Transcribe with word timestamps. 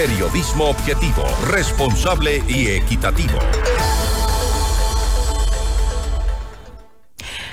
Periodismo 0.00 0.64
objetivo, 0.64 1.22
responsable 1.50 2.42
y 2.48 2.68
equitativo. 2.68 3.38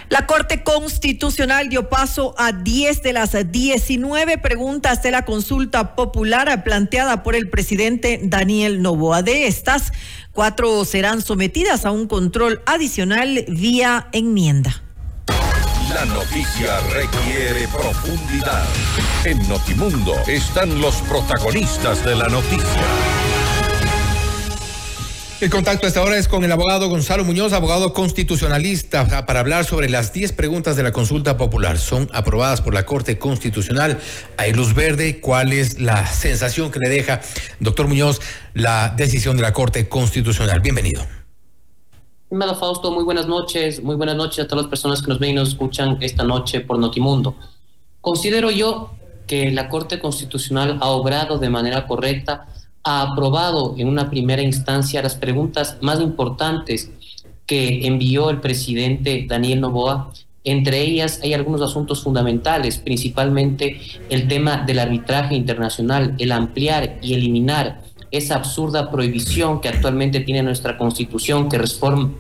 La 0.08 0.26
Corte 0.26 0.64
Constitucional 0.64 1.68
dio 1.68 1.90
paso 1.90 2.34
a 2.38 2.54
10 2.54 3.04
de 3.04 3.12
las 3.12 3.36
19 3.52 4.38
preguntas 4.38 5.04
de 5.04 5.12
la 5.12 5.26
consulta 5.26 5.94
popular 5.94 6.64
planteada 6.64 7.22
por 7.22 7.36
el 7.36 7.50
presidente 7.50 8.22
Daniel 8.24 8.82
Novoa. 8.82 9.24
De 9.24 9.48
estas, 9.48 9.92
cuatro 10.32 10.86
serán 10.86 11.22
sometidas 11.22 11.84
a 11.84 11.92
un 11.92 12.08
control 12.08 12.62
adicional 12.66 13.44
vía 13.50 14.08
enmienda. 14.14 14.87
La 16.30 16.36
noticia 16.36 16.80
requiere 16.94 17.68
profundidad. 17.70 18.66
En 19.24 19.48
Notimundo 19.48 20.14
están 20.28 20.82
los 20.82 20.96
protagonistas 21.04 22.04
de 22.04 22.16
la 22.16 22.28
noticia. 22.28 22.82
El 25.40 25.50
contacto 25.50 25.86
a 25.86 25.90
esta 25.90 26.02
hora 26.02 26.18
es 26.18 26.28
con 26.28 26.44
el 26.44 26.52
abogado 26.52 26.90
Gonzalo 26.90 27.24
Muñoz, 27.24 27.54
abogado 27.54 27.94
constitucionalista, 27.94 29.26
para 29.26 29.40
hablar 29.40 29.66
sobre 29.66 29.90
las 29.90 30.12
10 30.12 30.34
preguntas 30.34 30.76
de 30.76 30.84
la 30.84 30.92
consulta 30.92 31.38
popular. 31.38 31.78
Son 31.78 32.10
aprobadas 32.14 32.62
por 32.62 32.74
la 32.74 32.86
Corte 32.86 33.18
Constitucional. 33.18 34.00
Hay 34.38 34.54
luz 34.54 34.74
verde. 34.74 35.20
¿Cuál 35.20 35.54
es 35.54 35.80
la 35.80 36.06
sensación 36.08 36.72
que 36.72 36.80
le 36.80 36.90
deja, 36.90 37.22
doctor 37.60 37.88
Muñoz, 37.88 38.20
la 38.54 38.94
decisión 38.98 39.38
de 39.38 39.44
la 39.44 39.54
Corte 39.54 39.88
Constitucional? 39.88 40.60
Bienvenido. 40.60 41.06
Hola 42.30 42.56
Fausto, 42.56 42.92
muy 42.92 43.06
buenas 43.06 43.26
noches. 43.26 43.82
Muy 43.82 43.96
buenas 43.96 44.18
noches 44.18 44.44
a 44.44 44.48
todas 44.50 44.66
las 44.66 44.70
personas 44.70 45.02
que 45.02 45.08
nos 45.08 45.18
ven 45.18 45.30
y 45.30 45.34
nos 45.36 45.48
escuchan 45.48 45.98
esta 46.02 46.26
noche 46.26 46.60
por 46.60 46.78
Notimundo. 46.78 47.36
Considero 48.02 48.52
yo 48.52 48.92
que 49.26 49.50
la 49.50 49.70
Corte 49.70 49.98
Constitucional 49.98 50.78
ha 50.82 50.90
obrado 50.90 51.38
de 51.38 51.50
manera 51.50 51.88
correcta 51.88 52.48
ha 52.84 53.02
aprobado 53.02 53.76
en 53.78 53.88
una 53.88 54.10
primera 54.10 54.42
instancia 54.42 55.02
las 55.02 55.16
preguntas 55.16 55.78
más 55.80 56.02
importantes 56.02 56.92
que 57.46 57.88
envió 57.88 58.30
el 58.30 58.42
presidente 58.42 59.26
Daniel 59.26 59.62
Novoa. 59.62 60.12
Entre 60.44 60.82
ellas 60.82 61.22
hay 61.24 61.34
algunos 61.34 61.62
asuntos 61.62 62.04
fundamentales, 62.04 62.78
principalmente 62.78 63.80
el 64.10 64.28
tema 64.28 64.64
del 64.66 64.80
arbitraje 64.80 65.34
internacional, 65.34 66.14
el 66.18 66.34
ampliar 66.34 67.00
y 67.02 67.14
eliminar 67.14 67.87
esa 68.12 68.36
absurda 68.36 68.90
prohibición 68.90 69.60
que 69.62 69.70
actualmente 69.70 70.22
tiene 70.22 70.44
nuestra 70.44 70.78
constitución, 70.78 71.50
que, 71.50 71.62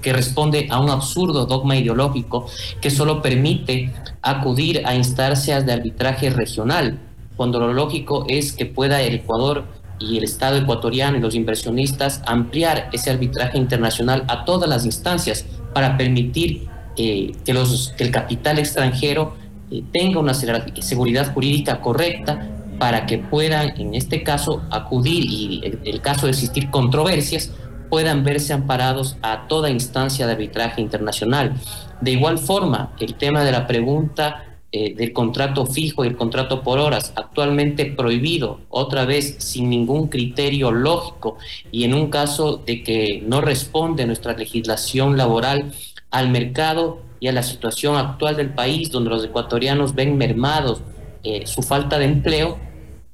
que 0.01 0.13
responde 0.13 0.67
a 0.69 0.79
un 0.79 0.89
absurdo 0.89 1.45
dogma 1.45 1.75
ideológico 1.75 2.47
que 2.81 2.89
solo 2.89 3.21
permite 3.21 3.93
acudir 4.21 4.85
a 4.85 4.95
instancias 4.95 5.65
de 5.65 5.73
arbitraje 5.73 6.29
regional, 6.29 6.99
cuando 7.35 7.59
lo 7.59 7.73
lógico 7.73 8.25
es 8.27 8.51
que 8.51 8.65
pueda 8.65 9.01
el 9.01 9.15
Ecuador 9.15 9.65
y 9.99 10.17
el 10.17 10.23
Estado 10.23 10.57
ecuatoriano 10.57 11.17
y 11.17 11.21
los 11.21 11.35
inversionistas 11.35 12.21
ampliar 12.25 12.89
ese 12.91 13.09
arbitraje 13.09 13.57
internacional 13.57 14.25
a 14.27 14.45
todas 14.45 14.69
las 14.69 14.85
instancias 14.85 15.45
para 15.73 15.97
permitir 15.97 16.67
eh, 16.97 17.31
que, 17.45 17.53
los, 17.53 17.93
el 17.97 18.11
capital 18.11 18.59
extranjero 18.59 19.35
eh, 19.71 19.83
tenga 19.91 20.19
una 20.19 20.33
seguridad 20.33 21.33
jurídica 21.33 21.81
correcta 21.81 22.56
para 22.79 23.05
que 23.05 23.17
puedan, 23.17 23.79
en 23.79 23.95
este 23.95 24.23
caso, 24.23 24.63
acudir 24.71 25.25
y 25.25 25.61
en 25.63 25.81
el 25.85 26.01
caso 26.01 26.25
de 26.25 26.31
existir 26.31 26.69
controversias, 26.69 27.51
puedan 27.89 28.23
verse 28.23 28.53
amparados 28.53 29.17
a 29.21 29.47
toda 29.47 29.69
instancia 29.69 30.27
de 30.27 30.33
arbitraje 30.33 30.81
internacional. 30.81 31.53
De 32.01 32.11
igual 32.11 32.37
forma, 32.37 32.93
el 32.99 33.15
tema 33.15 33.43
de 33.43 33.51
la 33.51 33.65
pregunta 33.65 34.43
eh, 34.71 34.93
del 34.93 35.13
contrato 35.13 35.65
fijo 35.65 36.03
y 36.03 36.09
el 36.09 36.17
contrato 36.17 36.61
por 36.61 36.77
horas, 36.77 37.13
actualmente 37.15 37.85
prohibido, 37.85 38.59
otra 38.69 39.05
vez 39.05 39.35
sin 39.39 39.69
ningún 39.69 40.09
criterio 40.09 40.71
lógico 40.71 41.37
y 41.71 41.85
en 41.85 41.93
un 41.93 42.09
caso 42.09 42.57
de 42.57 42.83
que 42.83 43.23
no 43.25 43.39
responde 43.39 44.05
nuestra 44.05 44.33
legislación 44.33 45.15
laboral 45.15 45.71
al 46.11 46.29
mercado 46.29 46.99
y 47.21 47.27
a 47.29 47.31
la 47.31 47.43
situación 47.43 47.95
actual 47.95 48.35
del 48.35 48.53
país, 48.53 48.91
donde 48.91 49.09
los 49.09 49.23
ecuatorianos 49.23 49.95
ven 49.95 50.17
mermados 50.17 50.81
eh, 51.23 51.47
su 51.47 51.61
falta 51.63 51.97
de 51.97 52.05
empleo, 52.05 52.59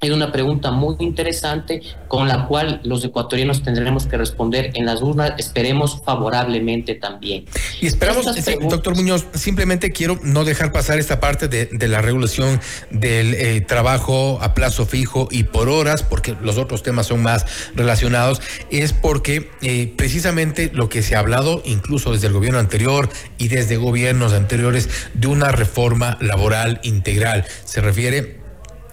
es 0.00 0.10
una 0.10 0.32
pregunta 0.32 0.70
muy 0.70 0.96
interesante 0.98 1.82
con 2.08 2.28
la 2.28 2.46
cual 2.46 2.80
los 2.84 3.04
ecuatorianos 3.04 3.62
tendremos 3.62 4.06
que 4.06 4.16
responder 4.16 4.70
en 4.74 4.86
las 4.86 5.02
urnas, 5.02 5.32
esperemos 5.38 6.02
favorablemente 6.04 6.94
también. 6.94 7.46
Y 7.80 7.86
esperamos, 7.86 8.26
doctor 8.68 8.94
Muñoz, 8.94 9.26
simplemente 9.34 9.92
quiero 9.92 10.18
no 10.22 10.44
dejar 10.44 10.72
pasar 10.72 10.98
esta 10.98 11.20
parte 11.20 11.48
de, 11.48 11.88
la 11.88 12.00
regulación 12.00 12.60
del 12.90 13.34
eh, 13.34 13.60
trabajo 13.62 14.38
a 14.40 14.54
plazo 14.54 14.86
fijo 14.86 15.28
y 15.30 15.44
por 15.44 15.68
horas, 15.68 16.02
porque 16.02 16.36
los 16.42 16.58
otros 16.58 16.82
temas 16.82 17.06
son 17.06 17.22
más 17.22 17.46
relacionados, 17.74 18.40
es 18.70 18.92
porque 18.92 19.50
eh, 19.62 19.92
precisamente 19.96 20.70
lo 20.72 20.88
que 20.88 21.02
se 21.02 21.16
ha 21.16 21.20
hablado, 21.20 21.62
incluso 21.64 22.12
desde 22.12 22.26
el 22.26 22.32
gobierno 22.32 22.58
anterior 22.58 23.08
y 23.38 23.48
desde 23.48 23.76
gobiernos 23.76 24.32
anteriores, 24.32 24.88
de 25.14 25.26
una 25.26 25.50
reforma 25.50 26.18
laboral 26.20 26.80
integral. 26.82 27.44
Se 27.64 27.80
refiere 27.80 28.43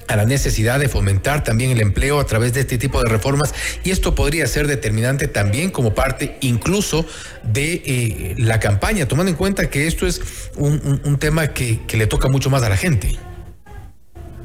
a 0.07 0.15
la 0.15 0.25
necesidad 0.25 0.79
de 0.79 0.89
fomentar 0.89 1.43
también 1.43 1.71
el 1.71 1.81
empleo 1.81 2.19
a 2.19 2.25
través 2.25 2.53
de 2.53 2.61
este 2.61 2.77
tipo 2.77 3.01
de 3.01 3.09
reformas 3.09 3.53
y 3.83 3.91
esto 3.91 4.15
podría 4.15 4.47
ser 4.47 4.67
determinante 4.67 5.27
también 5.27 5.71
como 5.71 5.93
parte 5.93 6.37
incluso 6.41 7.05
de 7.43 7.81
eh, 7.85 8.35
la 8.37 8.59
campaña, 8.59 9.07
tomando 9.07 9.31
en 9.31 9.37
cuenta 9.37 9.69
que 9.69 9.87
esto 9.87 10.07
es 10.07 10.21
un, 10.55 11.17
tema 11.19 11.53
que, 11.53 11.79
le 11.91 12.07
toca 12.07 12.29
mucho 12.29 12.49
más 12.49 12.63
a 12.63 12.69
la 12.69 12.77
gente. 12.77 13.17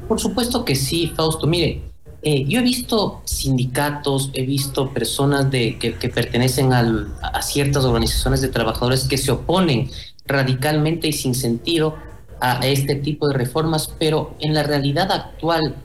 Por 0.07 0.19
supuesto 0.19 0.63
que 0.63 0.75
sí, 0.75 1.13
Fausto. 1.15 1.47
Mire, 1.47 1.81
eh, 2.21 2.45
yo 2.47 2.59
he 2.59 2.63
visto 2.63 3.21
sindicatos, 3.25 4.31
he 4.33 4.45
visto 4.45 4.93
personas 4.93 5.49
de, 5.51 5.77
que, 5.77 6.09
pertenecen 6.09 6.71
a 6.73 7.41
ciertas 7.41 7.83
organizaciones 7.83 8.41
de 8.41 8.49
trabajadores 8.49 9.05
que 9.05 9.17
se 9.17 9.31
oponen 9.31 9.89
radicalmente 10.25 11.07
y 11.07 11.13
sin 11.13 11.33
sentido 11.35 11.95
a 12.39 12.65
este 12.65 12.95
tipo 12.95 13.27
de 13.27 13.33
reformas, 13.33 13.93
pero 13.99 14.35
en 14.39 14.53
la 14.53 14.63
realidad 14.63 15.11
actual, 15.11 15.75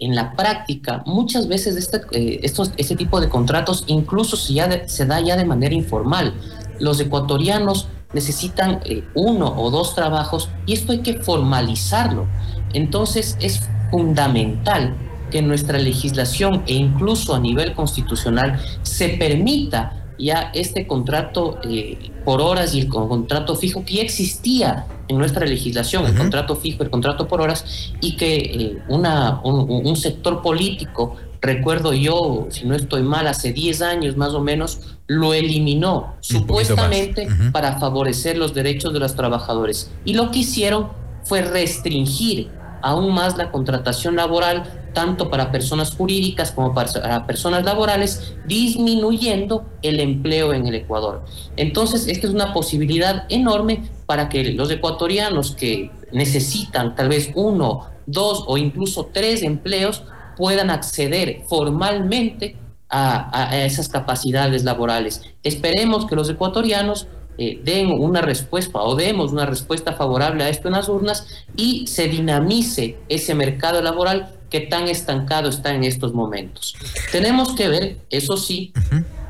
en 0.00 0.14
la 0.14 0.34
práctica, 0.34 1.02
muchas 1.06 1.46
veces 1.46 1.76
este, 1.76 2.00
eh, 2.12 2.40
este 2.42 2.96
tipo 2.96 3.20
de 3.20 3.28
contratos 3.28 3.84
incluso 3.86 4.36
se, 4.36 4.54
ya 4.54 4.88
se 4.88 5.06
da 5.06 5.20
ya 5.20 5.36
de 5.36 5.44
manera 5.44 5.74
informal. 5.74 6.34
Los 6.78 6.98
ecuatorianos 7.00 7.88
necesitan 8.14 8.80
eh, 8.84 9.04
uno 9.14 9.54
o 9.56 9.70
dos 9.70 9.94
trabajos 9.94 10.48
y 10.66 10.72
esto 10.72 10.92
hay 10.92 11.00
que 11.00 11.18
formalizarlo. 11.18 12.26
Entonces 12.72 13.36
es 13.40 13.68
fundamental 13.90 14.96
que 15.30 15.42
nuestra 15.42 15.78
legislación 15.78 16.62
e 16.66 16.74
incluso 16.74 17.34
a 17.34 17.40
nivel 17.40 17.74
constitucional 17.74 18.58
se 18.82 19.10
permita 19.10 19.99
ya 20.20 20.50
este 20.54 20.86
contrato 20.86 21.58
eh, 21.64 22.10
por 22.24 22.40
horas 22.40 22.74
y 22.74 22.80
el 22.80 22.88
contrato 22.88 23.56
fijo 23.56 23.84
que 23.84 23.94
ya 23.94 24.02
existía 24.02 24.86
en 25.08 25.18
nuestra 25.18 25.44
legislación, 25.44 26.06
el 26.06 26.16
contrato 26.16 26.54
fijo, 26.54 26.84
el 26.84 26.90
contrato 26.90 27.26
por 27.26 27.40
horas, 27.40 27.92
y 28.00 28.16
que 28.16 28.36
eh, 28.36 28.78
una, 28.88 29.40
un, 29.42 29.96
sector 29.96 30.40
político, 30.40 31.16
recuerdo 31.40 31.92
yo, 31.92 32.46
si 32.50 32.64
no 32.64 32.76
estoy 32.76 33.02
mal, 33.02 33.26
hace 33.26 33.52
10 33.52 33.82
años 33.82 34.16
más 34.16 34.34
o 34.34 34.40
menos, 34.40 34.98
lo 35.08 35.34
eliminó 35.34 36.14
supuestamente 36.20 37.26
para 37.50 37.80
favorecer 37.80 38.38
los 38.38 38.54
derechos 38.54 38.92
de 38.92 39.00
los 39.00 39.16
trabajadores. 39.16 39.90
Y 40.04 40.14
lo 40.14 40.30
que 40.30 40.40
hicieron 40.40 40.88
fue 41.24 41.42
restringir 41.42 42.48
aún 42.82 43.12
más 43.12 43.36
la 43.36 43.50
contratación 43.50 44.16
laboral 44.16 44.79
tanto 44.92 45.30
para 45.30 45.50
personas 45.50 45.94
jurídicas 45.94 46.52
como 46.52 46.74
para 46.74 47.26
personas 47.26 47.64
laborales, 47.64 48.34
disminuyendo 48.46 49.64
el 49.82 50.00
empleo 50.00 50.52
en 50.52 50.66
el 50.66 50.74
Ecuador. 50.74 51.24
Entonces, 51.56 52.06
esta 52.08 52.26
es 52.26 52.32
una 52.32 52.52
posibilidad 52.52 53.24
enorme 53.28 53.82
para 54.06 54.28
que 54.28 54.52
los 54.52 54.70
ecuatorianos 54.70 55.54
que 55.54 55.90
necesitan 56.12 56.94
tal 56.94 57.08
vez 57.08 57.30
uno, 57.34 57.86
dos 58.06 58.44
o 58.46 58.58
incluso 58.58 59.10
tres 59.12 59.42
empleos 59.42 60.02
puedan 60.36 60.70
acceder 60.70 61.42
formalmente 61.46 62.56
a, 62.88 63.64
esas 63.64 63.88
capacidades 63.88 64.64
laborales. 64.64 65.22
Esperemos 65.44 66.06
que 66.06 66.16
los 66.16 66.28
ecuatorianos 66.28 67.06
eh, 67.38 67.60
den 67.62 67.92
una 67.92 68.20
respuesta 68.20 68.80
o 68.80 68.96
demos 68.96 69.32
una 69.32 69.46
respuesta 69.46 69.92
favorable 69.92 70.42
a 70.42 70.48
esto 70.48 70.68
en 70.68 70.74
las 70.74 70.88
urnas 70.88 71.26
y 71.56 71.86
se 71.86 72.08
dinamice 72.08 72.98
ese 73.08 73.34
mercado 73.34 73.80
laboral 73.80 74.39
que 74.50 74.60
tan 74.60 74.88
estancado 74.88 75.48
está 75.48 75.74
en 75.74 75.84
estos 75.84 76.12
momentos. 76.12 76.74
Tenemos 77.12 77.54
que 77.54 77.68
ver, 77.68 77.96
eso 78.10 78.36
sí, 78.36 78.72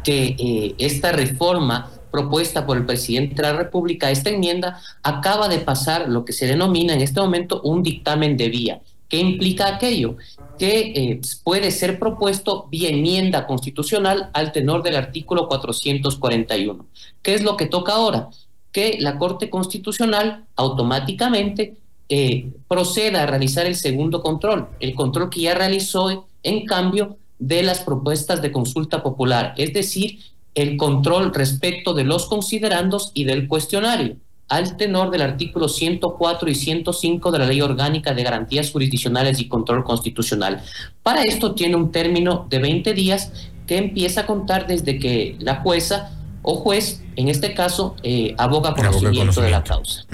que 0.03 0.35
eh, 0.39 0.75
esta 0.79 1.13
reforma 1.13 1.91
propuesta 2.11 2.67
por 2.67 2.77
el 2.77 2.87
presidente 2.87 3.37
de 3.37 3.43
la 3.43 3.53
República, 3.53 4.11
esta 4.11 4.31
enmienda, 4.31 4.81
acaba 5.03 5.49
de 5.49 5.59
pasar 5.59 6.09
lo 6.09 6.25
que 6.25 6.33
se 6.33 6.47
denomina 6.47 6.95
en 6.95 7.03
este 7.03 7.21
momento 7.21 7.61
un 7.63 7.83
dictamen 7.83 8.37
de 8.37 8.49
vía. 8.49 8.81
¿Qué 9.09 9.19
implica 9.19 9.67
aquello? 9.67 10.17
Que 10.59 10.93
eh, 10.95 11.21
puede 11.43 11.71
ser 11.71 11.99
propuesto 11.99 12.69
vía 12.71 12.91
enmienda 12.91 13.47
constitucional 13.47 14.31
al 14.33 14.53
tenor 14.53 14.83
del 14.83 14.97
artículo 14.97 15.49
441. 15.49 16.87
¿Qué 17.23 17.35
es 17.35 17.43
lo 17.43 17.57
que 17.57 17.67
toca 17.67 17.93
ahora? 17.93 18.29
Que 18.71 18.97
la 19.01 19.19
Corte 19.19 19.51
Constitucional 19.51 20.45
automáticamente 20.55 21.77
proceda 22.67 23.23
a 23.23 23.27
realizar 23.27 23.67
el 23.67 23.77
segundo 23.77 24.21
control, 24.21 24.69
el 24.81 24.95
control 24.95 25.31
que 25.31 25.43
ya 25.43 25.55
realizó, 25.55 26.27
en 26.43 26.67
cambio, 26.67 27.17
de 27.39 27.63
las 27.63 27.81
propuestas 27.81 28.43
de 28.43 28.53
consulta 28.53 29.03
popular, 29.03 29.55
es 29.57 29.73
decir, 29.73 30.19
el 30.55 30.77
control 30.77 31.33
respecto 31.33 31.95
de 31.95 32.05
los 32.05 32.27
considerandos 32.27 33.13
y 33.15 33.25
del 33.25 33.49
cuestionario, 33.49 34.17
al 34.49 34.77
tenor 34.77 35.11
del 35.11 35.23
artículo 35.23 35.69
104 35.69 36.51
y 36.51 36.55
105 36.55 37.31
de 37.31 37.39
la 37.39 37.47
Ley 37.47 37.61
Orgánica 37.61 38.13
de 38.13 38.25
Garantías 38.25 38.71
Jurisdiccionales 38.71 39.41
y 39.41 39.49
Control 39.49 39.85
Constitucional. 39.85 40.63
Para 41.03 41.23
esto 41.23 41.55
tiene 41.55 41.77
un 41.77 41.93
término 41.93 42.47
de 42.51 42.59
20 42.59 42.93
días 42.93 43.33
que 43.67 43.79
empieza 43.79 44.23
a 44.23 44.27
contar 44.27 44.67
desde 44.67 44.99
que 44.99 45.37
la 45.39 45.63
jueza 45.63 46.20
o 46.43 46.57
juez, 46.57 47.01
en 47.17 47.29
este 47.29 47.55
caso, 47.55 47.97
eh, 48.03 48.35
aboga 48.39 48.75
por 48.75 48.87
conocimiento, 48.87 49.41
de 49.43 49.51
la 49.51 49.63
causa. 49.63 50.05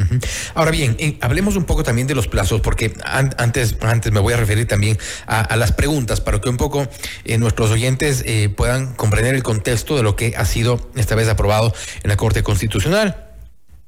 Ahora 0.54 0.70
bien, 0.70 0.96
eh, 0.98 1.18
hablemos 1.20 1.56
un 1.56 1.64
poco 1.64 1.82
también 1.82 2.06
de 2.08 2.14
los 2.14 2.26
plazos, 2.26 2.60
porque 2.60 2.94
antes, 3.04 3.76
antes 3.80 4.12
me 4.12 4.20
voy 4.20 4.34
a 4.34 4.36
referir 4.36 4.66
también 4.66 4.98
a, 5.26 5.56
las 5.56 5.72
preguntas, 5.72 6.20
para 6.20 6.40
que 6.40 6.48
un 6.48 6.56
poco 6.56 6.86
eh, 7.24 7.38
nuestros 7.38 7.70
oyentes 7.70 8.24
puedan 8.56 8.94
comprender 8.94 9.34
el 9.34 9.42
contexto 9.42 9.96
de 9.96 10.02
lo 10.02 10.16
que 10.16 10.34
ha 10.36 10.44
sido 10.44 10.90
esta 10.96 11.14
vez 11.14 11.28
aprobado 11.28 11.72
en 12.02 12.08
la 12.08 12.16
Corte 12.16 12.42
Constitucional. 12.42 13.25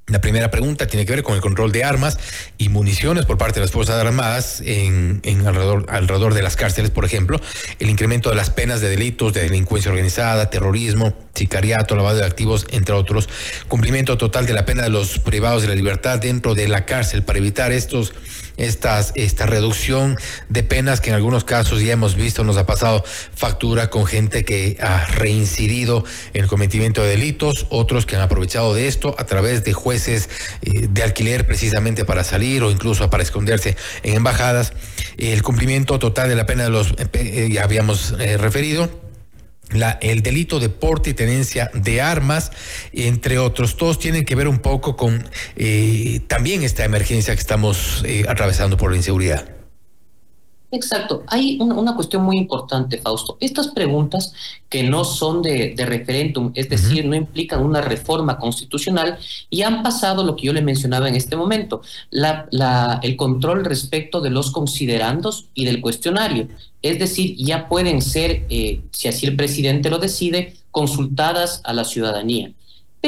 La 0.08 0.22
primera 0.22 0.50
pregunta 0.50 0.86
tiene 0.86 1.04
que 1.04 1.12
ver 1.12 1.22
con 1.22 1.34
el 1.34 1.42
control 1.42 1.70
de 1.70 1.84
armas 1.84 2.18
y 2.56 2.70
municiones 2.70 3.26
por 3.26 3.36
parte 3.36 3.60
de 3.60 3.66
las 3.66 3.72
Fuerzas 3.72 3.96
Armadas 3.96 4.62
en, 4.64 5.20
alrededor, 5.46 5.84
alrededor 5.90 6.32
de 6.32 6.42
las 6.42 6.56
cárceles, 6.56 6.90
por 6.90 7.04
ejemplo, 7.04 7.38
el 7.78 7.90
incremento 7.90 8.30
de 8.30 8.36
las 8.36 8.48
penas 8.48 8.80
de 8.80 8.88
delitos 8.88 9.34
de 9.34 9.42
delincuencia 9.42 9.90
organizada, 9.90 10.48
terrorismo, 10.48 11.14
sicariato, 11.34 11.94
lavado 11.94 12.18
de 12.18 12.24
activos, 12.24 12.66
entre 12.70 12.94
otros, 12.94 13.28
cumplimiento 13.68 14.16
total 14.16 14.46
de 14.46 14.54
la 14.54 14.64
pena 14.64 14.82
de 14.82 14.90
los 14.90 15.18
privados 15.18 15.60
de 15.60 15.68
la 15.68 15.74
libertad 15.74 16.18
dentro 16.18 16.54
de 16.54 16.68
la 16.68 16.86
cárcel. 16.86 17.22
Para 17.22 17.38
evitar 17.38 17.70
estos 17.72 18.14
estas, 18.58 19.12
esta 19.14 19.46
reducción 19.46 20.16
de 20.48 20.62
penas 20.62 21.00
que 21.00 21.10
en 21.10 21.16
algunos 21.16 21.44
casos 21.44 21.80
ya 21.80 21.92
hemos 21.92 22.14
visto 22.14 22.44
nos 22.44 22.56
ha 22.56 22.66
pasado 22.66 23.04
factura 23.34 23.88
con 23.88 24.04
gente 24.04 24.44
que 24.44 24.76
ha 24.80 25.06
reincidido 25.06 26.04
en 26.34 26.42
el 26.42 26.48
cometimiento 26.48 27.02
de 27.02 27.08
delitos, 27.08 27.66
otros 27.70 28.04
que 28.04 28.16
han 28.16 28.22
aprovechado 28.22 28.74
de 28.74 28.88
esto 28.88 29.14
a 29.18 29.24
través 29.24 29.64
de 29.64 29.72
jueces 29.72 30.28
eh, 30.62 30.88
de 30.90 31.02
alquiler 31.02 31.46
precisamente 31.46 32.04
para 32.04 32.24
salir 32.24 32.62
o 32.62 32.70
incluso 32.70 33.08
para 33.08 33.22
esconderse 33.22 33.76
en 34.02 34.14
embajadas. 34.14 34.72
El 35.16 35.42
cumplimiento 35.42 35.98
total 35.98 36.28
de 36.28 36.34
la 36.34 36.46
pena 36.46 36.64
de 36.64 36.70
los, 36.70 36.90
eh, 36.92 37.08
eh, 37.14 37.48
ya 37.50 37.64
habíamos 37.64 38.14
referido 38.18 39.07
la, 39.72 39.98
el 40.00 40.22
delito 40.22 40.60
de 40.60 40.68
porte 40.68 41.10
y 41.10 41.14
tenencia 41.14 41.70
de 41.74 42.00
armas, 42.00 42.50
entre 42.92 43.38
otros. 43.38 43.76
Todos 43.76 43.98
tienen 43.98 44.24
que 44.24 44.34
ver 44.34 44.48
un 44.48 44.58
poco 44.58 44.96
con 44.96 45.28
eh, 45.56 46.20
también 46.26 46.62
esta 46.62 46.84
emergencia 46.84 47.34
que 47.34 47.40
estamos 47.40 48.02
eh, 48.06 48.24
atravesando 48.28 48.76
por 48.76 48.90
la 48.90 48.96
inseguridad. 48.96 49.57
Exacto. 50.70 51.24
Hay 51.28 51.58
una, 51.60 51.94
cuestión 51.94 52.24
muy 52.24 52.36
importante, 52.36 52.98
Fausto. 52.98 53.38
Estas 53.40 53.68
preguntas 53.68 54.34
que 54.68 54.82
no 54.82 55.02
son 55.04 55.40
de, 55.40 55.74
referéndum, 55.78 56.52
es 56.54 56.68
decir, 56.68 57.06
no 57.06 57.16
implican 57.16 57.64
una 57.64 57.80
reforma 57.80 58.36
constitucional 58.38 59.18
y 59.48 59.62
han 59.62 59.82
pasado 59.82 60.24
lo 60.24 60.36
que 60.36 60.46
yo 60.46 60.52
le 60.52 60.60
mencionaba 60.60 61.08
en 61.08 61.14
este 61.14 61.36
momento, 61.36 61.80
la, 62.10 63.00
el 63.02 63.16
control 63.16 63.64
respecto 63.64 64.20
de 64.20 64.28
los 64.28 64.50
considerandos 64.50 65.46
y 65.54 65.64
del 65.64 65.80
cuestionario. 65.80 66.48
Es 66.82 66.98
decir, 66.98 67.34
ya 67.38 67.66
pueden 67.68 68.02
ser, 68.02 68.44
eh, 68.50 68.82
si 68.92 69.08
así 69.08 69.26
el 69.26 69.36
presidente 69.36 69.88
lo 69.88 69.98
decide, 69.98 70.54
consultadas 70.70 71.62
a 71.64 71.72
la 71.72 71.84
ciudadanía. 71.84 72.52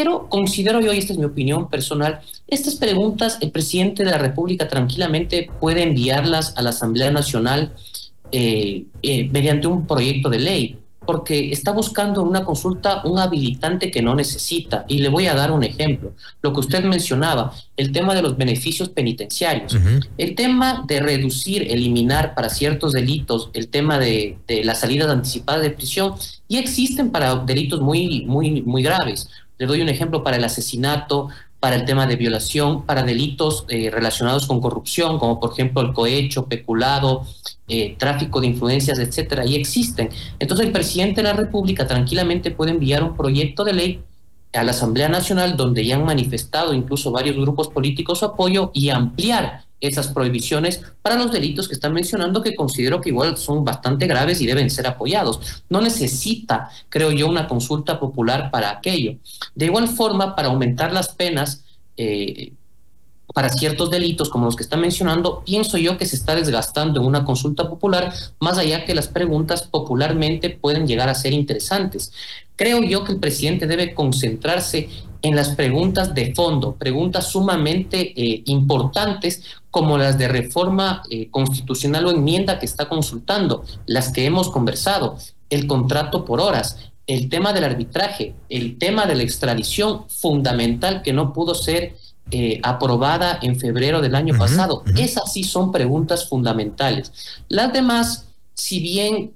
Pero 0.01 0.31
considero 0.31 0.81
yo, 0.81 0.95
y 0.95 0.97
esta 0.97 1.13
es 1.13 1.19
mi 1.19 1.27
opinión 1.27 1.69
personal, 1.69 2.21
estas 2.49 2.77
preguntas 2.77 3.37
el 3.43 3.51
presidente 3.51 4.03
de 4.03 4.11
la 4.11 4.17
República 4.17 4.67
tranquilamente 4.67 5.51
puede 5.61 5.83
enviarlas 5.83 6.57
a 6.57 6.63
la 6.63 6.71
Asamblea 6.71 7.11
Nacional 7.11 7.75
eh, 8.33 8.85
eh, 9.03 9.29
mediante 9.31 9.67
un 9.67 9.87
proyecto 9.87 10.31
de 10.31 10.39
ley, 10.39 10.79
porque 11.05 11.53
está 11.53 11.73
buscando 11.73 12.23
una 12.23 12.47
consulta 12.47 13.03
un 13.05 13.19
habilitante 13.19 13.91
que 13.91 14.01
no 14.01 14.15
necesita. 14.15 14.87
Y 14.89 15.01
le 15.01 15.11
voy 15.11 15.27
a 15.27 15.35
dar 15.35 15.53
un 15.53 15.65
ejemplo. 15.65 16.15
Lo 16.41 16.55
que 16.55 16.61
usted 16.61 16.83
mencionaba, 16.85 17.53
el 17.77 17.93
tema 17.93 18.15
de 18.15 18.23
los 18.23 18.39
beneficios 18.39 18.89
penitenciarios, 18.89 19.77
el 20.17 20.35
tema 20.35 20.83
de 20.89 21.01
reducir, 21.01 21.71
eliminar 21.71 22.35
para 22.35 22.49
ciertos 22.49 22.93
delitos, 22.93 23.51
el 23.53 23.69
tema 23.69 23.99
de, 23.99 24.39
de 24.49 24.65
la 24.65 24.75
salida 24.75 25.13
anticipada 25.13 25.61
de 25.61 25.69
prisión, 25.69 26.15
y 26.49 26.57
existen 26.57 27.11
para 27.11 27.35
delitos 27.35 27.83
muy, 27.83 28.25
muy, 28.25 28.63
muy 28.63 28.83
graves. 28.83 29.29
Le 29.61 29.67
doy 29.67 29.83
un 29.83 29.91
ejemplo 29.91 30.25
para 30.25 30.39
el 30.39 30.45
asesinato, 30.45 31.29
para 31.61 31.77
el 31.77 31.85
tema 31.85 32.07
de 32.07 32.17
violación, 32.17 32.87
para 32.87 33.03
delitos 33.03 33.67
eh, 33.69 33.91
relacionados 33.91 34.47
con 34.47 34.59
corrupción, 34.59 35.19
como 35.19 35.39
por 35.39 35.53
ejemplo 35.53 35.83
el 35.83 35.93
cohecho, 35.93 36.47
peculado, 36.47 37.27
eh, 37.69 37.95
tráfico 37.99 38.41
de 38.41 38.47
influencias, 38.47 38.99
etcétera, 38.99 39.45
y 39.45 39.57
existen. 39.57 40.09
Entonces 40.39 40.65
el 40.65 40.73
presidente 40.73 41.21
de 41.21 41.29
la 41.29 41.35
República 41.35 41.87
tranquilamente 41.87 42.53
puede 42.53 42.71
enviar 42.71 43.05
un 43.05 43.15
proyecto 43.15 43.63
de 43.63 43.75
ley 43.75 44.01
a 44.55 44.65
la 44.65 44.71
Asamblea 44.71 45.11
Nacional 45.11 45.59
donde 45.59 45.85
ya 45.85 45.97
han 45.97 46.07
manifestado 46.07 46.73
incluso 46.73 47.13
varios 47.13 47.37
grupos 47.37 47.69
políticos 47.69 48.21
su 48.21 48.25
apoyo 48.25 48.71
y 48.73 48.89
ampliar 48.89 49.65
esas 49.81 50.09
prohibiciones 50.09 50.83
para 51.03 51.17
los 51.17 51.33
delitos 51.33 51.69
que 51.69 51.75
están 51.75 51.93
mencionando 51.93 52.43
que 52.43 52.55
considero 52.55 53.01
que 53.01 53.11
igual 53.11 53.37
son 53.37 53.65
bastante 53.65 54.07
graves 54.07 54.41
y 54.41 54.47
deben 54.47 54.71
ser 54.71 54.87
apoyados. 54.87 55.63
No 55.69 55.81
necesita, 55.81 56.71
creo 56.89 57.11
yo, 57.13 57.29
una 57.29 57.49
consulta 57.49 57.99
popular 57.99 58.51
para 58.51 58.71
aquello. 58.71 59.17
De 59.55 59.67
igual 59.67 59.89
forma, 59.89 60.37
para 60.37 60.49
aumentar 60.49 60.93
las 60.93 61.09
penas 61.09 61.65
eh, 61.97 62.53
para 63.35 63.49
ciertos 63.49 63.91
delitos 63.91 64.29
como 64.29 64.47
los 64.47 64.57
que 64.57 64.63
están 64.63 64.81
mencionando, 64.81 65.43
pienso 65.45 65.79
yo 65.79 65.97
que 65.97 66.07
se 66.07 66.17
está 66.17 66.35
desgastando 66.35 67.01
en 67.01 67.07
una 67.07 67.25
consulta 67.25 67.69
popular, 67.69 68.13
más 68.41 68.59
allá 68.59 68.85
que 68.85 68.95
las 68.95 69.09
preguntas 69.09 69.63
popularmente 69.63 70.51
pueden 70.51 70.87
llegar 70.87 71.09
a 71.09 71.15
ser 71.15 71.33
interesantes. 71.33 72.13
Creo 72.57 72.83
yo 72.83 73.05
que 73.05 73.13
el 73.13 73.21
presidente 73.21 73.67
debe 73.67 73.95
concentrarse 73.95 74.89
en 75.23 75.37
las 75.37 75.51
preguntas 75.51 76.15
de 76.15 76.35
fondo, 76.35 76.75
preguntas 76.75 77.27
sumamente 77.27 78.13
eh, 78.17 78.43
importantes 78.47 79.43
como 79.71 79.99
las 79.99 80.19
de 80.19 80.29
reforma 80.29 81.03
eh, 81.11 81.29
constitucional 81.31 82.07
o 82.07 82.11
enmienda 82.11 82.59
que 82.59 82.67
está 82.67 82.89
consultando, 82.89 83.65
las 83.87 84.13
que 84.13 84.25
hemos 84.25 84.51
conversado, 84.51 85.17
el 85.49 85.67
contrato 85.67 86.25
por 86.25 86.41
horas, 86.41 86.91
el 87.07 87.29
tema 87.29 87.53
del 87.53 87.65
arbitraje, 87.65 88.35
el 88.49 88.79
tema 88.79 89.07
de 89.07 89.17
la 89.17 89.23
extradición 89.23 90.09
fundamental 90.09 91.03
que 91.03 91.13
no 91.13 91.33
pudo 91.33 91.55
ser 91.55 91.97
eh, 92.31 92.61
aprobada 92.63 93.39
en 93.43 93.59
febrero 93.59 94.01
del 94.01 94.15
año 94.15 94.39
pasado. 94.39 94.85
Esas 94.97 95.33
sí 95.33 95.43
son 95.43 95.73
preguntas 95.73 96.29
fundamentales. 96.29 97.13
Las 97.49 97.73
demás, 97.73 98.27
si 98.55 98.79
bien 98.79 99.33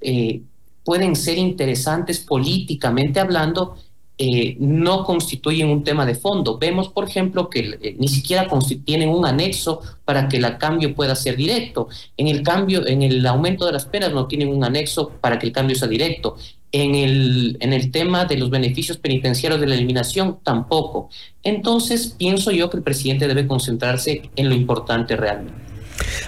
pueden 0.84 1.16
ser 1.16 1.38
interesantes 1.38 2.20
políticamente 2.20 3.18
hablando, 3.18 3.76
eh, 4.16 4.56
no 4.60 5.04
constituyen 5.04 5.68
un 5.68 5.82
tema 5.82 6.06
de 6.06 6.14
fondo. 6.14 6.56
Vemos, 6.56 6.88
por 6.88 7.08
ejemplo, 7.08 7.50
que 7.50 7.78
eh, 7.80 7.96
ni 7.98 8.06
siquiera 8.06 8.48
tienen 8.84 9.08
un 9.08 9.26
anexo 9.26 9.80
para 10.04 10.28
que 10.28 10.36
el 10.36 10.56
cambio 10.56 10.94
pueda 10.94 11.16
ser 11.16 11.36
directo. 11.36 11.88
En 12.16 12.28
el 12.28 12.42
cambio, 12.42 12.86
en 12.86 13.02
el 13.02 13.26
aumento 13.26 13.66
de 13.66 13.72
las 13.72 13.86
penas 13.86 14.12
no 14.12 14.26
tienen 14.28 14.48
un 14.48 14.62
anexo 14.62 15.10
para 15.20 15.38
que 15.38 15.46
el 15.46 15.52
cambio 15.52 15.74
sea 15.74 15.88
directo. 15.88 16.36
En 16.70 16.94
el, 16.94 17.56
en 17.60 17.72
el 17.72 17.90
tema 17.90 18.24
de 18.24 18.36
los 18.36 18.50
beneficios 18.50 18.98
penitenciarios 18.98 19.60
de 19.60 19.66
la 19.66 19.74
eliminación, 19.74 20.38
tampoco. 20.44 21.08
Entonces, 21.42 22.14
pienso 22.16 22.52
yo 22.52 22.70
que 22.70 22.76
el 22.76 22.82
presidente 22.84 23.26
debe 23.26 23.46
concentrarse 23.48 24.30
en 24.36 24.48
lo 24.48 24.54
importante 24.54 25.16
realmente. 25.16 25.58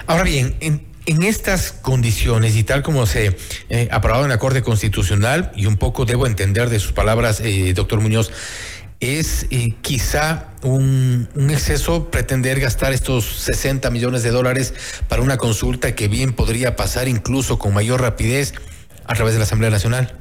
Ahora 0.06 0.24
bien, 0.24 0.56
en, 0.60 0.86
en 1.06 1.22
estas 1.22 1.72
condiciones 1.72 2.56
y 2.56 2.64
tal 2.64 2.82
como 2.82 3.06
se 3.06 3.36
eh, 3.68 3.88
aprobado 3.90 4.24
en 4.24 4.30
la 4.30 4.38
Corte 4.38 4.62
Constitucional, 4.62 5.52
y 5.54 5.66
un 5.66 5.76
poco 5.76 6.04
debo 6.04 6.26
entender 6.26 6.68
de 6.68 6.80
sus 6.80 6.92
palabras, 6.92 7.40
eh, 7.40 7.72
doctor 7.74 8.00
Muñoz, 8.00 8.30
es 9.00 9.46
eh, 9.50 9.74
quizá 9.82 10.48
un, 10.62 11.28
exceso 11.50 12.10
pretender 12.10 12.60
gastar 12.60 12.92
estos 12.92 13.24
60 13.24 13.90
millones 13.90 14.22
de 14.22 14.30
dólares 14.30 14.74
para 15.08 15.22
una 15.22 15.36
consulta 15.36 15.94
que 15.94 16.08
bien 16.08 16.32
podría 16.32 16.76
pasar 16.76 17.08
incluso 17.08 17.58
con 17.58 17.74
mayor 17.74 18.00
rapidez 18.00 18.54
a 19.04 19.14
través 19.14 19.34
de 19.34 19.38
la 19.38 19.44
Asamblea 19.44 19.70
Nacional. 19.70 20.18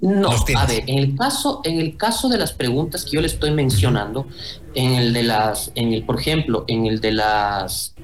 No, 0.00 0.30
a 0.30 0.66
ver, 0.66 0.84
en 0.86 0.98
el 0.98 1.16
caso, 1.16 1.62
en 1.64 1.80
el 1.80 1.96
caso 1.96 2.28
de 2.28 2.36
las 2.36 2.52
preguntas 2.52 3.04
que 3.04 3.12
yo 3.12 3.20
le 3.20 3.26
estoy 3.26 3.52
mencionando, 3.52 4.26
en 4.74 4.92
el 4.92 5.12
de 5.14 5.22
las, 5.22 5.72
en 5.74 5.94
el, 5.94 6.04
por 6.04 6.20
ejemplo, 6.20 6.64
en 6.68 6.86
el 6.86 7.00
de 7.00 7.12
las 7.12 7.94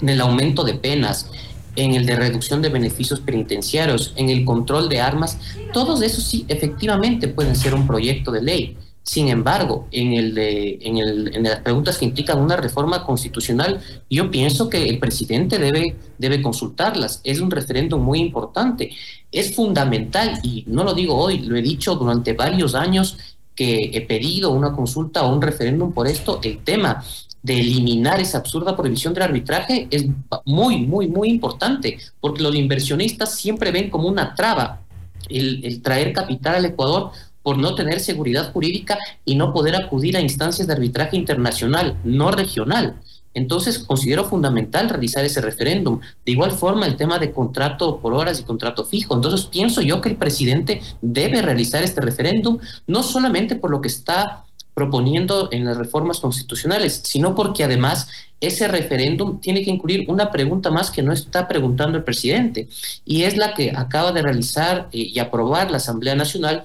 en 0.00 0.08
el 0.08 0.20
aumento 0.20 0.64
de 0.64 0.74
penas, 0.74 1.30
en 1.76 1.94
el 1.94 2.06
de 2.06 2.16
reducción 2.16 2.60
de 2.62 2.68
beneficios 2.68 3.20
penitenciarios, 3.20 4.12
en 4.16 4.28
el 4.30 4.44
control 4.44 4.88
de 4.88 5.00
armas, 5.00 5.38
todos 5.72 6.02
esos 6.02 6.24
sí 6.24 6.44
efectivamente 6.48 7.28
pueden 7.28 7.56
ser 7.56 7.74
un 7.74 7.86
proyecto 7.86 8.30
de 8.30 8.42
ley. 8.42 8.76
Sin 9.04 9.28
embargo, 9.28 9.88
en, 9.90 10.12
el 10.12 10.34
de, 10.34 10.78
en, 10.80 10.98
el, 10.98 11.34
en 11.34 11.42
las 11.42 11.60
preguntas 11.60 11.98
que 11.98 12.04
implican 12.04 12.38
una 12.38 12.56
reforma 12.56 13.04
constitucional, 13.04 13.80
yo 14.08 14.30
pienso 14.30 14.68
que 14.68 14.88
el 14.88 15.00
presidente 15.00 15.58
debe, 15.58 15.96
debe 16.18 16.40
consultarlas. 16.40 17.20
Es 17.24 17.40
un 17.40 17.50
referéndum 17.50 18.00
muy 18.00 18.20
importante. 18.20 18.90
Es 19.32 19.56
fundamental, 19.56 20.38
y 20.44 20.62
no 20.68 20.84
lo 20.84 20.94
digo 20.94 21.16
hoy, 21.16 21.40
lo 21.40 21.56
he 21.56 21.62
dicho 21.62 21.96
durante 21.96 22.34
varios 22.34 22.76
años 22.76 23.16
que 23.56 23.90
he 23.92 24.02
pedido 24.02 24.50
una 24.50 24.72
consulta 24.72 25.24
o 25.24 25.34
un 25.34 25.42
referéndum 25.42 25.92
por 25.92 26.06
esto, 26.06 26.38
el 26.42 26.58
tema 26.58 27.04
de 27.42 27.58
eliminar 27.58 28.20
esa 28.20 28.38
absurda 28.38 28.76
prohibición 28.76 29.14
del 29.14 29.24
arbitraje 29.24 29.88
es 29.90 30.06
muy, 30.44 30.86
muy, 30.86 31.08
muy 31.08 31.28
importante, 31.28 31.98
porque 32.20 32.42
los 32.42 32.54
inversionistas 32.54 33.34
siempre 33.34 33.72
ven 33.72 33.90
como 33.90 34.08
una 34.08 34.34
traba 34.34 34.80
el, 35.28 35.82
traer 35.82 36.12
capital 36.12 36.56
al 36.56 36.64
Ecuador 36.66 37.10
por 37.42 37.58
no 37.58 37.74
tener 37.74 38.00
seguridad 38.00 38.52
jurídica 38.52 38.96
y 39.24 39.34
no 39.34 39.52
poder 39.52 39.74
acudir 39.74 40.16
a 40.16 40.20
instancias 40.20 40.68
de 40.68 40.74
arbitraje 40.74 41.16
internacional, 41.16 41.98
no 42.04 42.30
regional. 42.30 43.00
Entonces, 43.34 43.78
considero 43.78 44.24
fundamental 44.24 44.90
realizar 44.90 45.24
ese 45.24 45.40
referéndum. 45.40 46.00
De 46.24 46.32
igual 46.32 46.52
forma, 46.52 46.86
el 46.86 46.96
tema 46.96 47.18
de 47.18 47.32
contrato 47.32 47.98
por 47.98 48.12
horas 48.12 48.38
y 48.38 48.44
contrato 48.44 48.84
fijo. 48.84 49.14
Entonces, 49.14 49.46
pienso 49.46 49.80
yo 49.80 50.00
que 50.02 50.10
el 50.10 50.16
presidente 50.16 50.82
debe 51.00 51.40
realizar 51.40 51.82
este 51.82 52.02
referéndum, 52.02 52.58
no 52.86 53.02
solamente 53.02 53.56
por 53.56 53.70
lo 53.70 53.80
que 53.80 53.88
está 53.88 54.44
proponiendo 54.74 55.48
en 55.52 55.64
las 55.64 55.76
reformas 55.76 56.20
constitucionales, 56.20 57.02
sino 57.04 57.34
porque 57.34 57.64
además 57.64 58.08
ese 58.40 58.66
referéndum 58.68 59.40
tiene 59.40 59.62
que 59.62 59.70
incluir 59.70 60.04
una 60.08 60.30
pregunta 60.30 60.70
más 60.70 60.90
que 60.90 61.02
no 61.02 61.12
está 61.12 61.46
preguntando 61.46 61.98
el 61.98 62.04
presidente, 62.04 62.68
y 63.04 63.22
es 63.22 63.36
la 63.36 63.54
que 63.54 63.72
acaba 63.74 64.12
de 64.12 64.22
realizar 64.22 64.88
eh, 64.92 65.10
y 65.12 65.18
aprobar 65.18 65.70
la 65.70 65.76
Asamblea 65.76 66.14
Nacional 66.14 66.64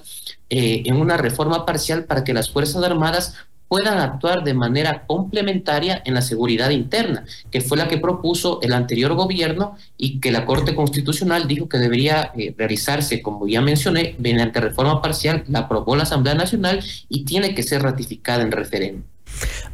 eh, 0.50 0.82
en 0.86 0.96
una 0.96 1.16
reforma 1.18 1.66
parcial 1.66 2.04
para 2.04 2.24
que 2.24 2.32
las 2.32 2.50
Fuerzas 2.50 2.82
Armadas 2.82 3.34
puedan 3.68 3.98
actuar 3.98 4.42
de 4.44 4.54
manera 4.54 5.04
complementaria 5.06 6.02
en 6.04 6.14
la 6.14 6.22
seguridad 6.22 6.70
interna, 6.70 7.24
que 7.50 7.60
fue 7.60 7.76
la 7.76 7.88
que 7.88 7.98
propuso 7.98 8.60
el 8.62 8.72
anterior 8.72 9.14
gobierno 9.14 9.76
y 9.96 10.20
que 10.20 10.32
la 10.32 10.44
Corte 10.46 10.74
Constitucional 10.74 11.46
dijo 11.46 11.68
que 11.68 11.78
debería 11.78 12.32
eh, 12.36 12.54
realizarse, 12.56 13.22
como 13.22 13.46
ya 13.46 13.60
mencioné, 13.60 14.16
mediante 14.18 14.60
reforma 14.60 15.00
parcial, 15.02 15.44
la 15.48 15.60
aprobó 15.60 15.94
la 15.96 16.04
Asamblea 16.04 16.34
Nacional 16.34 16.82
y 17.08 17.24
tiene 17.24 17.54
que 17.54 17.62
ser 17.62 17.82
ratificada 17.82 18.42
en 18.42 18.52
referéndum. 18.52 19.04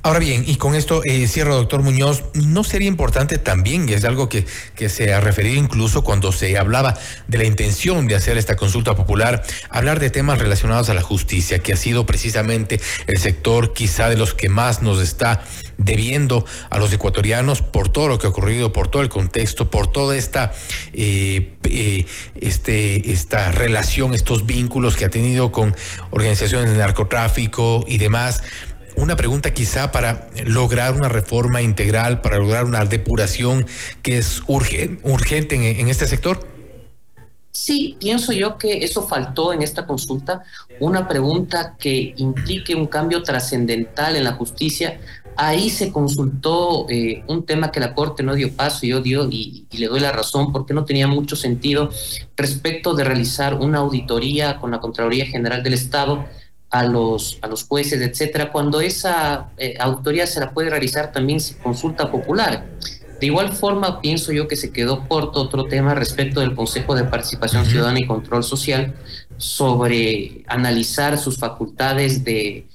Ahora 0.02 0.18
bien, 0.18 0.44
y 0.46 0.56
con 0.56 0.74
esto 0.74 1.02
eh, 1.04 1.26
cierro, 1.28 1.56
doctor 1.56 1.80
Muñoz, 1.82 2.24
¿no 2.34 2.62
sería 2.62 2.88
importante 2.88 3.38
también, 3.38 3.88
y 3.88 3.94
es 3.94 4.04
algo 4.04 4.28
que, 4.28 4.44
se 4.88 5.14
ha 5.14 5.20
referido 5.20 5.54
incluso 5.54 6.04
cuando 6.04 6.30
se 6.30 6.58
hablaba 6.58 6.94
de 7.26 7.38
la 7.38 7.44
intención 7.44 8.06
de 8.06 8.14
hacer 8.14 8.36
esta 8.36 8.54
consulta 8.54 8.94
popular, 8.94 9.42
hablar 9.70 10.00
de 10.00 10.10
temas 10.10 10.38
relacionados 10.38 10.90
a 10.90 10.94
la 10.94 11.00
justicia, 11.00 11.60
que 11.60 11.72
ha 11.72 11.76
sido 11.76 12.04
precisamente 12.04 12.80
el 13.06 13.18
sector 13.18 13.72
quizá 13.72 14.10
de 14.10 14.18
los 14.18 14.34
que 14.34 14.50
más 14.50 14.82
nos 14.82 15.00
está 15.00 15.42
debiendo 15.78 16.44
a 16.70 16.78
los 16.78 16.92
ecuatorianos 16.92 17.62
por 17.62 17.88
todo 17.88 18.08
lo 18.08 18.18
que 18.18 18.26
ha 18.26 18.30
ocurrido, 18.30 18.72
por 18.72 18.88
todo 18.88 19.02
el 19.02 19.08
contexto, 19.08 19.70
por 19.70 19.90
toda 19.90 20.16
esta, 20.16 20.52
eh, 20.92 21.54
eh, 21.64 22.06
este, 22.40 23.10
esta 23.10 23.50
relación, 23.52 24.14
estos 24.14 24.46
vínculos 24.46 24.96
que 24.96 25.06
ha 25.06 25.10
tenido 25.10 25.50
con 25.50 25.74
organizaciones 26.10 26.70
de 26.70 26.76
narcotráfico 26.76 27.84
y 27.88 27.98
demás 27.98 28.42
una 28.96 29.16
pregunta 29.16 29.52
quizá 29.52 29.90
para 29.92 30.28
lograr 30.46 30.94
una 30.94 31.08
reforma 31.08 31.62
integral, 31.62 32.20
para 32.20 32.38
lograr 32.38 32.64
una 32.64 32.84
depuración 32.84 33.66
que 34.02 34.18
es 34.18 34.42
urgente 34.46 35.80
en, 35.80 35.88
este 35.88 36.06
sector? 36.06 36.46
Sí, 37.52 37.96
pienso 38.00 38.32
yo 38.32 38.58
que 38.58 38.84
eso 38.84 39.06
faltó 39.06 39.52
en 39.52 39.62
esta 39.62 39.86
consulta, 39.86 40.42
una 40.80 41.06
pregunta 41.06 41.76
que 41.78 42.14
implique 42.16 42.74
un 42.74 42.86
cambio 42.86 43.22
trascendental 43.22 44.16
en 44.16 44.24
la 44.24 44.32
justicia. 44.32 45.00
Ahí 45.36 45.70
se 45.70 45.92
consultó 45.92 46.86
eh, 46.88 47.24
un 47.26 47.44
tema 47.44 47.72
que 47.72 47.80
la 47.80 47.94
Corte 47.94 48.22
no 48.22 48.34
dio 48.34 48.52
paso 48.52 48.86
yo 48.86 49.00
dio 49.00 49.28
y, 49.28 49.66
y, 49.70 49.78
le 49.78 49.88
doy 49.88 49.98
la 49.98 50.12
razón 50.12 50.52
porque 50.52 50.74
no 50.74 50.84
tenía 50.84 51.08
mucho 51.08 51.34
sentido 51.34 51.90
respecto 52.36 52.94
de 52.94 53.02
realizar 53.02 53.54
una 53.54 53.78
auditoría 53.78 54.58
con 54.58 54.70
la 54.70 54.80
Contraloría 54.80 55.26
General 55.26 55.62
del 55.62 55.74
Estado 55.74 56.24
a 56.74 56.82
los, 56.82 57.38
a 57.40 57.46
los 57.46 57.62
jueces, 57.62 58.00
etcétera, 58.00 58.50
cuando 58.50 58.80
esa 58.80 59.50
eh, 59.58 59.76
autoría 59.78 60.26
se 60.26 60.40
la 60.40 60.50
puede 60.50 60.70
realizar 60.70 61.12
también 61.12 61.38
sin 61.38 61.56
consulta 61.58 62.10
popular. 62.10 62.66
De 63.20 63.26
igual 63.26 63.52
forma, 63.52 64.00
pienso 64.00 64.32
yo 64.32 64.48
que 64.48 64.56
se 64.56 64.72
quedó 64.72 65.06
corto 65.06 65.40
otro 65.40 65.66
tema 65.66 65.94
respecto 65.94 66.40
del 66.40 66.56
Consejo 66.56 66.96
de 66.96 67.04
Participación 67.04 67.64
Ciudadana 67.64 68.00
y 68.00 68.08
Control 68.08 68.42
Social 68.42 68.92
sobre 69.36 70.42
analizar 70.48 71.16
sus 71.16 71.38
facultades 71.38 72.24
de, 72.24 72.66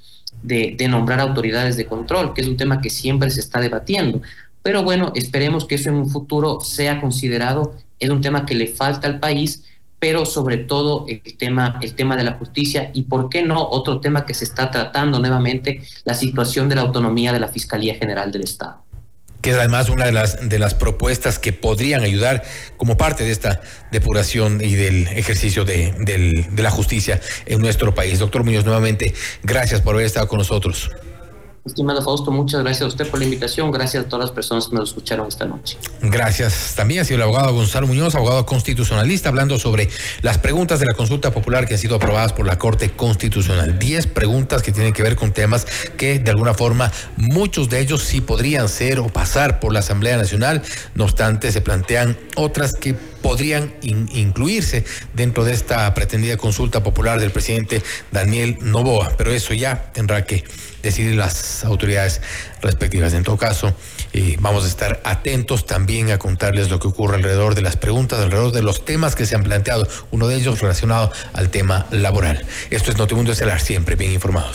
de, 0.44 0.76
de, 0.78 0.88
nombrar 0.88 1.20
autoridades 1.20 1.76
de 1.76 1.86
control, 1.86 2.34
que 2.34 2.40
es 2.40 2.48
un 2.48 2.56
tema 2.56 2.80
que 2.80 2.90
siempre 2.90 3.30
se 3.30 3.42
está 3.42 3.60
debatiendo. 3.60 4.22
Pero 4.64 4.82
bueno, 4.82 5.12
esperemos 5.14 5.66
que 5.66 5.76
eso 5.76 5.90
en 5.90 5.96
un 5.96 6.10
futuro 6.10 6.62
sea 6.62 7.02
considerado, 7.02 7.76
es 8.00 8.10
un 8.10 8.22
tema 8.22 8.46
que 8.46 8.56
le 8.56 8.68
falta 8.68 9.10
al 9.10 9.20
país 9.20 9.66
pero 10.00 10.26
sobre 10.26 10.58
todo 10.58 11.06
el 11.08 11.22
tema, 11.38 11.78
el 11.82 11.94
tema 11.94 12.16
de 12.16 12.24
la 12.24 12.34
justicia 12.34 12.90
y, 12.94 13.04
¿por 13.04 13.30
qué 13.30 13.44
no?, 13.44 13.62
otro 13.70 14.00
tema 14.00 14.26
que 14.26 14.34
se 14.34 14.46
está 14.46 14.72
tratando 14.72 15.20
nuevamente, 15.20 15.82
la 16.06 16.14
situación 16.14 16.70
de 16.70 16.76
la 16.76 16.82
autonomía 16.82 17.34
de 17.34 17.40
la 17.40 17.50
Fiscalía 17.50 17.96
General 17.96 18.32
del 18.32 18.44
Estado. 18.44 18.84
Que 19.42 19.52
es 19.52 19.56
además 19.58 19.90
una 19.90 20.06
de 20.06 20.12
las, 20.12 20.50
de 20.50 20.60
las 20.60 20.74
propuestas 20.74 21.40
que 21.40 21.54
podrían 21.54 22.02
ayudar 22.02 22.44
como 22.76 22.98
parte 22.98 23.24
de 23.24 23.32
esta 23.32 23.62
depuración 23.90 24.62
y 24.62 24.76
del 24.76 25.08
ejercicio 25.08 25.64
de, 25.64 25.94
de 25.98 26.64
la 26.64 26.72
justicia 26.72 27.22
en 27.46 27.62
nuestro 27.62 27.96
país. 27.96 28.20
Doctor 28.20 28.44
Muñoz, 28.44 28.66
nuevamente, 28.66 29.14
gracias 29.44 29.82
por 29.82 29.96
haber 29.96 30.08
estado 30.08 30.28
con 30.28 30.40
nosotros. 30.40 30.92
Estimado 31.70 32.02
Fausto, 32.02 32.32
muchas 32.32 32.62
gracias 32.62 32.82
a 32.82 32.88
usted 32.88 33.08
por 33.08 33.20
la 33.20 33.26
invitación. 33.26 33.72
Gracias 33.72 34.06
a 34.06 34.10
todas 34.10 34.26
las 34.26 34.32
personas 34.32 34.68
que 34.68 34.76
nos 34.76 34.90
escucharon 34.90 35.28
esta 35.28 35.46
noche. 35.46 35.78
Gracias. 36.02 36.74
También 36.76 37.02
ha 37.02 37.04
sido 37.06 37.18
el 37.18 37.24
abogado 37.24 37.54
Gonzalo 37.54 37.86
Muñoz, 37.86 38.16
abogado 38.16 38.46
constitucionalista, 38.46 39.30
hablando 39.30 39.60
sobre 39.60 39.88
las 40.22 40.40
preguntas 40.40 40.80
de 40.80 40.88
la 40.88 40.94
consulta 40.94 41.32
popular 41.32 41.68
que 41.68 41.76
han 41.76 41.80
sido 41.80 41.96
aprobadas 41.96 42.34
por 42.34 42.48
la 42.48 42.58
Corte 42.58 42.90
Constitucional. 42.90 43.78
Diez 43.78 44.08
preguntas 44.08 44.64
que 44.64 44.72
tienen 44.72 44.94
que 44.94 45.04
ver 45.04 45.16
con 45.16 45.32
temas 45.32 45.68
que, 45.96 46.20
de 46.20 46.32
alguna 46.32 46.54
forma, 46.54 46.92
muchos 47.18 47.70
de 47.70 47.80
ellos 47.80 48.04
sí 48.04 48.20
podrían 48.20 48.68
ser 48.68 49.00
o 49.00 49.08
pasar 49.08 49.60
por 49.60 49.72
la 49.72 49.80
Asamblea 49.80 50.18
Nacional. 50.18 50.64
No 50.96 51.04
obstante, 51.04 51.52
se 51.52 51.62
plantean 51.62 52.18
otras 52.36 52.74
que 52.74 52.96
podrían 53.22 53.74
incluirse 53.82 54.86
dentro 55.14 55.44
de 55.44 55.54
esta 55.54 55.94
pretendida 55.94 56.38
consulta 56.38 56.84
popular 56.84 57.20
del 57.20 57.32
presidente 57.32 57.82
Daniel 58.12 58.58
Novoa, 58.62 59.14
pero 59.18 59.32
eso 59.32 59.54
ya 59.54 59.92
tendrá 59.94 60.26
que 60.26 60.44
decidir 60.82 61.16
las 61.16 61.64
autoridades 61.64 62.22
respectivas. 62.62 63.14
En 63.14 63.24
todo 63.24 63.38
caso, 63.38 63.74
eh, 64.14 64.38
vamos 64.40 64.64
a 64.64 64.68
estar 64.68 65.02
atentos 65.04 65.66
también 65.66 66.12
a 66.12 66.18
contarles 66.18 66.70
lo 66.70 66.80
que 66.80 66.88
ocurre 66.88 67.18
alrededor 67.18 67.56
de 67.56 67.62
las 67.62 67.78
preguntas, 67.78 68.20
alrededor 68.20 68.52
de 68.52 68.62
los 68.62 68.86
temas 68.86 69.16
que 69.16 69.26
se 69.26 69.36
han 69.36 69.44
planteado, 69.44 69.88
uno 70.12 70.28
de 70.28 70.36
ellos 70.36 70.60
relacionado 70.62 71.12
al 71.34 71.50
tema 71.50 71.86
laboral. 71.92 72.46
Esto 72.70 72.92
es 72.92 72.98
Notimundo 72.98 73.32
Estelar, 73.32 73.60
siempre 73.60 73.96
bien 73.96 74.12
informados. 74.12 74.48